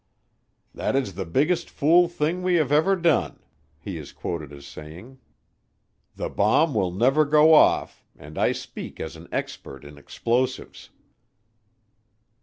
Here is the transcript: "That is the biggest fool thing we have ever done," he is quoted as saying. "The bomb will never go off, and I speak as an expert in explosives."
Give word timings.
"That 0.73 0.95
is 0.95 1.13
the 1.13 1.27
biggest 1.27 1.69
fool 1.69 2.07
thing 2.07 2.41
we 2.41 2.55
have 2.55 2.71
ever 2.71 2.95
done," 2.95 3.37
he 3.79 3.99
is 3.99 4.11
quoted 4.11 4.51
as 4.51 4.65
saying. 4.65 5.19
"The 6.15 6.27
bomb 6.27 6.73
will 6.73 6.89
never 6.91 7.23
go 7.23 7.53
off, 7.53 8.03
and 8.17 8.35
I 8.35 8.51
speak 8.51 8.99
as 8.99 9.15
an 9.15 9.27
expert 9.31 9.85
in 9.85 9.99
explosives." 9.99 10.89